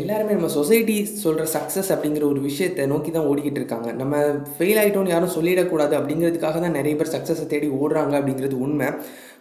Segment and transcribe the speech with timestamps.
[0.00, 3.88] எல்லாருமே நம்ம சொசைட்டி சொல்கிற சக்ஸஸ் அப்படிங்கிற ஒரு விஷயத்தை நோக்கி தான் ஓடிக்கிட்டு இருக்காங்க.
[4.00, 4.20] நம்ம
[4.56, 8.88] ஃபெயில் ஆகிட்டோம்னு யாரும் சொல்லிடக்கூடாது அப்படிங்கிறதுக்காக தான் நிறைய பேர் சக்ஸஸை தேடி ஓடுறாங்க அப்படிங்கிறது உண்மை.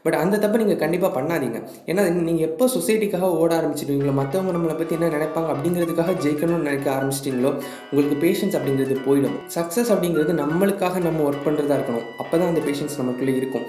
[0.06, 1.58] பட் அந்த தப்பை நீங்கள் கண்டிப்பாக பண்ணாதீங்க.
[1.92, 7.54] ஏன்னா நீங்கள் எப்போ சொசைட்டிக்காக ஓட ஆரம்பிச்சிடுவீங்களோ மற்றவங்க நம்மளை பற்றி என்ன நினைப்பாங்க அப்படிங்கிறதுக்காக ஜெயிக்கணும்னு நினைக்க ஆரம்பிச்சிட்டிங்களோ
[7.92, 9.38] உங்களுக்கு பேஷன்ஸ் அப்படிங்கிறது போயிடும்.
[9.58, 12.08] சக்ஸஸ் அப்படிங்கிறது நம்மளுக்காக நம்ம ஒர்க் பண்ணுறதா இருக்கணும்.
[12.24, 13.68] அப்போ தான் அந்த பேஷன்ஸ் நமக்குள்ளே இருக்கும்.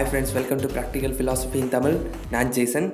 [0.00, 1.96] Hi friends welcome to practical philosophy in Tamil
[2.30, 2.86] நான் ஜேசன்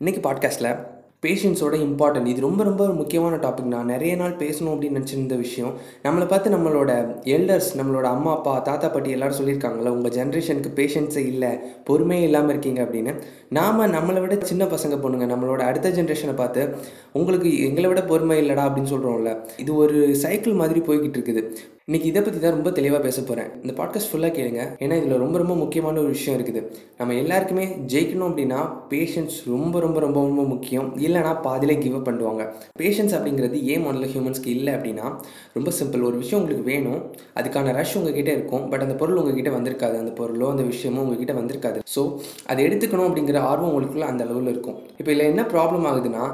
[0.00, 0.76] இன்றைக்கி பாட்காஸ்ட்டில்
[1.22, 5.72] பேஷன்ஸோட இம்பார்ட்டன்ட் இது ரொம்ப ரொம்ப ஒரு முக்கியமான டாபிக் நான் நிறைய நாள் பேசணும் அப்படின்னு நினச்சிருந்த விஷயம்
[6.02, 11.48] நம்மளை பார்த்து நம்மளோட எல்டர்ஸ் நம்மளோட அம்மா அப்பா தாத்தா பாட்டி எல்லாரும் சொல்லியிருக்காங்களே உங்கள் ஜென்ரேஷனுக்கு பேஷன்ஸே இல்லை
[11.90, 13.22] பொறுமையே இல்லாமல் இருக்கீங்க அப்படின்னு.
[13.48, 16.76] நாம் நம்மளை விட சின்ன பசங்க பொண்ணுங்க நம்மளோட அடுத்த ஜென்ரேஷனை பார்த்து
[17.12, 21.44] உங்களுக்கு எங்களை விட பொறுமை இல்லைடா அப்படின்னு சொல்கிறோம்ல இது ஒரு சைக்கிள் மாதிரி போய்கிட்டு இருக்குது.
[21.90, 24.62] இன்றைக்கி இதை பற்றி தான் ரொம்ப தெளிவாக பேச போகிறேன் இந்த பாட்காஸ்ட் ஃபுல்லாக கேளுங்க.
[24.84, 26.60] ஏன்னா இதில் ரொம்ப ரொம்ப முக்கியமான ஒரு விஷயம் இருக்குது.
[26.98, 28.60] நம்ம எல்லாருக்குமே ஜெயிக்கணும் அப்படின்னா
[28.92, 30.86] பேஷன்ஸ் ரொம்ப ரொம்ப ரொம்ப ரொம்ப முக்கியம்.
[30.98, 32.44] இல்லைனா பாதியிலே கிவ் அப் பண்ணுவாங்க.
[32.80, 35.08] பேஷன்ஸ் அப்படிங்கிறது ஏன் முதல்ல ஹியூமன்ஸ்க்கு இல்லை அப்படின்னா
[35.52, 37.02] ரொம்ப சிம்பிள் ஒரு விஷயம் உங்களுக்கு வேணும்.
[37.40, 38.64] அதுக்கான ரஷ் உங்ககிட்ட இருக்கும்.
[38.68, 39.98] பட் அந்த பொருள் உங்ககிட்ட வந்திருக்காது.
[40.04, 41.80] அந்த பொருளோ அந்த விஷயமோ உங்ககிட்ட வந்திருக்காது.
[41.96, 42.04] ஸோ
[42.46, 44.78] அதை எடுத்துக்கணும் அப்படிங்கிற ஆர்வம் உங்களுக்குள்ள அந்த அளவில் இருக்கும்.
[44.98, 46.24] இப்போ இதில் என்ன ப்ராப்ளம் ஆகுதுன்னா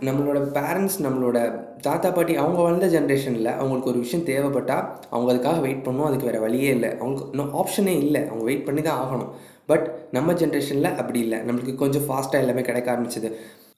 [0.00, 5.86] நம்மளோட பேரண்ட்ஸ் நம்மளோட தாத்தா பாட்டி அவங்க வளர்ந்த ஜென்ரேஷனில் அவங்களுக்கு ஒரு விஷயம் தேவைப்பட்டால் அவங்க அதுக்காக வெயிட்
[5.86, 6.04] பண்ணணும்.
[6.04, 6.88] அதுக்கு வேறு வழியே இல்லை.
[6.98, 8.26] அவங்களுக்கு இன்னும் ஆப்ஷனே இல்லை.
[8.26, 9.28] அவங்க வெயிட் பண்ணி தான் ஆகணும்.
[9.66, 11.38] பட் நம்ம ஜென்ரேஷனில் அப்படி இல்லை.
[11.38, 13.32] நம்மளுக்கு கொஞ்சம் ஃபாஸ்ட்டாக எல்லாமே கிடைக்க ஆரம்பிச்சது.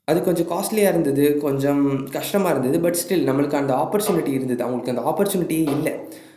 [0.04, 1.38] அது கொஞ்சம் காஸ்ட்லியாக இருந்தது.
[1.38, 2.80] கொஞ்சம் கஷ்டமாக இருந்தது.
[2.80, 4.64] பட் ஸ்டில் நம்மளுக்கு அந்த ஆப்பர்ச்சுனிட்டி இருந்தது.
[4.64, 5.92] அவங்களுக்கு அந்த ஆப்பர்ச்சுனிட்டியே இல்லை.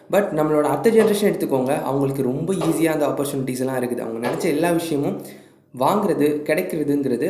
[0.09, 1.81] பட் நம்மளோட அடுத்த ஜென்ரேஷன் எடுத்துக்கோங்க.
[1.81, 3.99] அவங்களுக்கு ரொம்ப ஈஸியாக அந்த ஆப்பர்ச்சுனிட்டிஸ்லாம் இருக்குது.
[3.99, 5.21] அவங்க நினச்ச எல்லா விஷயமும்
[5.73, 7.27] வாங்குறது கிடைக்கிறதுங்கிறது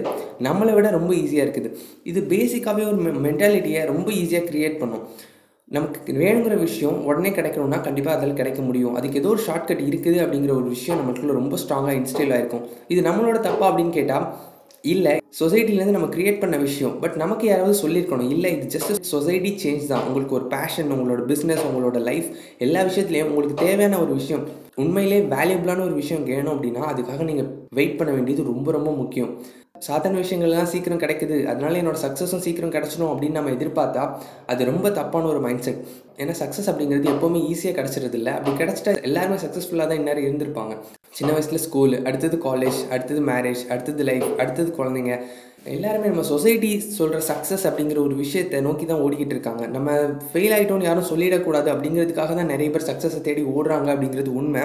[0.47, 1.71] நம்மளை விட ரொம்ப ஈஸியாக இருக்குது.
[2.11, 5.03] இது பேசிக்காகவே ஒரு மென்டாலிட்டியை ரொம்ப ஈஸியாக க்ரியேட் பண்ணும்.
[5.71, 8.95] நமக்கு வேணுங்கிற விஷயம் உடனே கிடைக்கணும்னா கண்டிப்பாக அதில் கிடைக்க முடியும்.
[8.99, 13.39] அதுக்கு ஏதோ ஒரு ஷார்ட்கட் இருக்குது அப்படிங்கிற ஒரு விஷயம் நமக்குள்ள ரொம்ப ஸ்ட்ராங்காக இன்ஸ்டில் ஆகிருக்கும் இது நம்மளோட
[13.47, 14.25] தப்பா அப்படின்னு கேட்டால்
[14.93, 18.29] இல்லை சொசைட்டிலேருந்து நம்ம க்ரியேட் பண்ண விஷயம் பட் நமக்கு யாராவது சொல்லியிருக்கணும்.
[18.35, 20.05] இல்லை இது ஜஸ்ட் சொசைட்டி சேஞ்ச் தான்.
[20.07, 22.27] உங்களுக்கு ஒரு பேஷன் உங்களோட பிஸ்னஸ் உங்களோட லைஃப்
[22.65, 24.43] எல்லா விஷயத்துலையும் உங்களுக்கு தேவையான ஒரு விஷயம்
[24.83, 29.31] உண்மையிலே வேல்யூபிளான ஒரு விஷயம் வேணும் அப்படின்னா அதுக்காக நீங்கள் வெயிட் பண்ண வேண்டியது ரொம்ப ரொம்ப முக்கியம்.
[29.87, 31.35] சாதாரண விஷயங்கள்லாம் சீக்கிரம் கிடைக்குது.
[31.51, 34.03] அதனால என்னோட சக்ஸஸும் சீக்கிரம் கிடச்சிடும் அப்படின்னு நம்ம எதிர்பார்த்தா
[34.45, 35.83] அது ரொம்ப தப்பான ஒரு மைண்ட் செட்
[36.21, 40.75] ஏன்னா சக்ஸஸ் அப்படிங்கிறது எப்போவுமே ஈஸியாக கிடச்சிருது இல்லை அப்படி கிடச்சிட்டா எல்லாருமே சக்ஸஸ்ஃபுல்லாக தான் இந்நேரம் இருந்திருப்பாங்க.
[41.17, 45.13] சின்ன வயசில் ஸ்கூலு அடுத்தது காலேஜ் அடுத்தது மேரேஜ் அடுத்தது லைஃப் அடுத்தது குழந்தைங்க.
[45.75, 49.63] எல்லாருமே நம்ம சொசைட்டி சொல்கிற சக்ஸஸ் அப்படிங்கிற ஒரு விஷயத்தை நோக்கி தான் ஓடிக்கிட்டு இருக்காங்க.
[49.75, 49.95] நம்ம
[50.29, 54.63] ஃபெயில் ஆகிட்டோம்னு யாரும் சொல்லிடக்கூடாது அப்படிங்கிறதுக்காக தான் நிறைய பேர் சக்ஸஸை தேடி ஓடுறாங்க அப்படிங்கிறது உண்மை.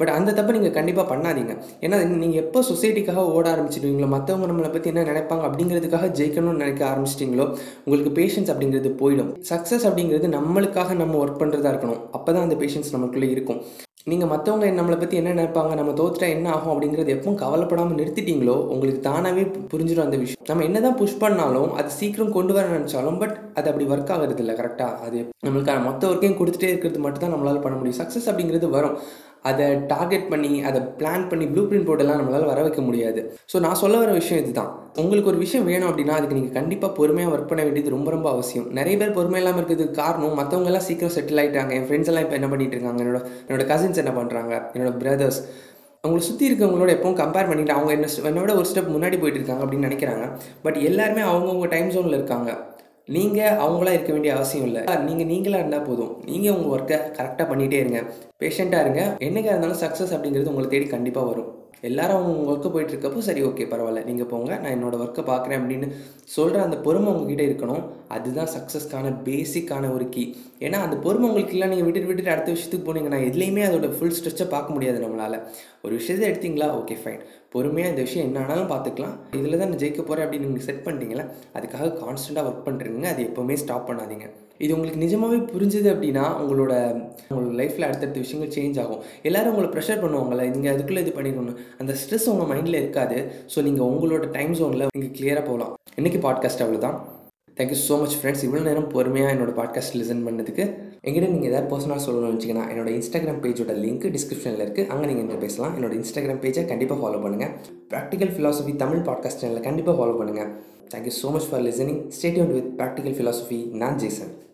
[0.00, 1.54] பட் அந்த தப்பை நீங்கள் கண்டிப்பாக பண்ணாதீங்க.
[1.84, 7.48] ஏன்னா நீங்கள் எப்போ சொசைட்டிக்காக ஓட ஆரம்பிச்சிடுவீங்களோ மற்றவங்க நம்மளை பற்றி என்ன நினைப்பாங்க அப்படிங்கிறதுக்காக ஜெயிக்கணும்னு நினைக்க ஆரம்பிச்சிட்டிங்களோ
[7.84, 9.34] உங்களுக்கு பேஷன்ஸ் அப்படிங்கிறது போயிடும்.
[9.52, 12.02] சக்ஸஸ் அப்படிங்கிறது நம்மளுக்காக நம்ம ஒர்க் பண்ணுறதா இருக்கணும்.
[12.18, 13.60] அப்போ தான் அந்த பேஷன்ஸ் நமக்குள்ளே இருக்கும்.
[14.06, 19.00] நீங்கள் மற்றவங்க நம்மளை பற்றி என்ன நினைப்பாங்க நம்ம தோத்துட்டா என்ன ஆகும் அப்படிங்கிறது எப்பவும் கவலைப்படாமல் நிறுத்திட்டீங்களோ உங்களுக்கு
[19.00, 19.42] தானாகவே
[19.72, 20.44] புரிஞ்சிடும் அந்த விஷயம்.
[20.46, 24.42] நம்ம என்ன தான் புஷ் பண்ணாலும் அது சீக்கிரம் கொண்டு வர நினச்சாலும் பட் அது அப்படி ஒர்க் ஆகிறது
[24.44, 28.00] இல்லை கரெக்டாக அது நம்மளுக்கான மொத்த ஒர்க்கையும் கொடுத்துட்டே இருக்கிறது மட்டும் தான் நம்மளால் பண்ண முடியும்.
[28.02, 28.96] சக்ஸஸ் அப்படிங்கிறது வரும்.
[29.50, 33.20] அதை டார்கெட் பண்ணி அதை பிளான் பண்ணி ப்ளூ பிரிண்ட் போட்டெல்லாம் நம்மளால் வர வைக்க முடியாது.
[33.52, 34.70] ஸோ நான் சொல்ல வர விஷயம் இதுதான்.
[35.02, 38.66] உங்களுக்கு ஒரு விஷயம் வேணும் அப்படின்னா அதுக்கு நீங்கள் கண்டிப்பாக பொறுமையாக ஒர்க் பண்ண வேண்டியது ரொம்ப ரொம்ப அவசியம்.
[38.78, 42.38] நிறைய பேர் பொறுமை இல்லாமல் இருக்கிறதுக்கு காரணம் மற்றவங்க எல்லாம் சீக்கிரம் செட்டில் ஆகிட்டாங்க என் ஃப்ரெண்ட்ஸ் எல்லாம் இப்போ
[42.40, 43.02] என்ன பண்ணிட்டு இருக்காங்க?
[43.04, 45.40] என்னோட என்னோட கசின்ஸ் என்ன பண்ணுறாங்க என்னோட பிரதர்ஸ்
[46.04, 49.88] அவங்களை சுற்றி இருக்கவங்களோட எப்பவும் கம்பேர் பண்ணிட்டு அவங்க என்ன என்னோட ஒரு ஸ்டெப் முன்னாடி போயிட்டு இருக்காங்க அப்படின்னு
[49.88, 50.26] நினைக்கிறாங்க.
[50.66, 52.50] பட் எல்லாருமே அவங்கவுங்க டைம் ஜோனில் இருக்காங்க.
[53.14, 54.80] நீங்கள் அவங்களா இருக்க வேண்டிய அவசியம் இல்லை.
[55.08, 56.10] நீங்கள் நீங்களாக இருந்தால் போதும்.
[56.32, 58.00] நீங்கள் உங்கள் ஒர்க்கை கரெக்டாக பண்ணிகிட்டே இருங்க.
[58.42, 59.02] பேஷண்ட்டாக இருங்க.
[59.26, 61.48] என்றைக்காக இருந்தாலும் சக்ஸஸ் அப்படிங்கிறது உங்களை தேடி கண்டிப்பாக வரும்.
[61.88, 64.00] எல்லாரும் அவங்க ஒர்க்கு போயிட்டு இருக்கப்போ சரி ஓகே பரவாயில்ல.
[64.08, 64.50] நீங்கள் போங்க.
[64.62, 65.88] நான் என்னோடய ஒர்க்கை பார்க்குறேன் அப்படின்னு
[66.36, 67.84] சொல்கிற அந்த பொறுமை உங்ககிட்ட இருக்கணும்.
[68.16, 70.24] அதுதான் சக்ஸஸ்க்கான பேசிக்கான ஒரு கீ
[70.66, 74.46] ஏன்னா அந்த பொறுமை உங்களுக்கு இல்லை நீங்கள் விட்டுட்டு விட்டுட்டு அடுத்த விஷயத்துக்கு போனீங்கன்னா எதுலேயுமே அதோட ஃபுல் ஸ்ட்ரெச்சை
[74.54, 75.38] பார்க்க முடியாது நம்மளால்.
[75.84, 76.68] ஒரு விஷயத்தை எடுத்தீங்களா?
[76.80, 77.22] ஓகே ஃபைன்
[77.54, 79.14] பொறுமையாக இந்த விஷயம் என்ன ஆனாலும் பார்த்துக்கலாம்.
[79.38, 81.24] இதில் தான் நான் ஜெயிக்க போகிறேன் அப்படின்னு நீங்கள் செட் பண்ணிட்டீங்களா
[81.58, 84.26] அதுக்காக கான்ஸ்டண்ட்டாக ஒர்க் பண்ணுறீங்க அது எப்போவுமே ஸ்டாப் பண்ணாதீங்க.
[84.64, 86.72] இது உங்களுக்கு நிஜமாகவே புரிஞ்சுது அப்படின்னா உங்களோட
[87.28, 89.02] உங்களோட லைஃப்பில் அடுத்தடுத்த விஷயங்கள் சேஞ்ச் ஆகும்.
[89.28, 93.18] எல்லோரும் உங்களை ப்ரெஷர் பண்ணுவாங்கள நீங்கள் அதுக்குள்ளே இது பண்ணிடணும் அந்த ஸ்ட்ரெஸ் உங்கள் மைண்டில் இருக்காது.
[93.54, 95.72] ஸோ நீங்கள் உங்களோட டைம் ஜோனில் நீங்கள் கிளியராக போகலாம்.
[96.00, 96.98] இன்றைக்கி பாட்காஸ்ட் அவ்வளோதான்
[97.58, 100.64] தேங்க்யூ ஸோ மச் ஃப்ரெண்ட்ஸ் இவ்வளோ நேரம் பொறுமையாக என்னோட பாட்காஸ்ட் லிசன் பண்ணதுக்கு
[101.04, 105.40] எங்கிட்ட நீங்கள் ஏதாவது பர்சனலாக சொல்லணும்னு வச்சிங்கன்னா என்னோட இன்ஸ்டாகிராம் பேஜோட லிங்க் டிஸ்கிரிப்ஷனில் இருக்குது அங்கே நீங்கள் என்கிட்ட
[105.40, 105.74] பேசலாம்.
[105.78, 107.52] என்னோட இன்ஸ்டாகிராம் பேஜை கண்டிப்பாக ஃபாலோ பண்ணுங்கள்
[107.92, 110.50] ப்ராக்டிக்கல் ஃபிலாசபி தமிழ் பாட்காஸ்ட் சேனலில் கண்டிப்பாக ஃபாலோ பண்ணுங்கள்
[110.94, 114.47] thank you so much for listening stay tuned with practical philosophy நான் ஜேசன்.